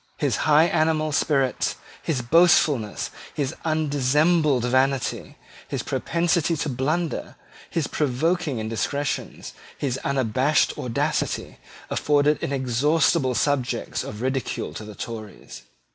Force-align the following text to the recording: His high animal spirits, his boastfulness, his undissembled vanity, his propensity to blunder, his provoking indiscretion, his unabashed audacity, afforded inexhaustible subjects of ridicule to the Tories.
His 0.17 0.37
high 0.49 0.63
animal 0.65 1.11
spirits, 1.11 1.75
his 2.01 2.23
boastfulness, 2.23 3.11
his 3.35 3.53
undissembled 3.63 4.65
vanity, 4.65 5.37
his 5.67 5.83
propensity 5.83 6.57
to 6.57 6.69
blunder, 6.69 7.35
his 7.69 7.85
provoking 7.85 8.57
indiscretion, 8.57 9.43
his 9.77 9.99
unabashed 9.99 10.73
audacity, 10.75 11.59
afforded 11.91 12.41
inexhaustible 12.41 13.35
subjects 13.35 14.03
of 14.03 14.23
ridicule 14.23 14.73
to 14.73 14.83
the 14.83 14.95
Tories. 14.95 15.61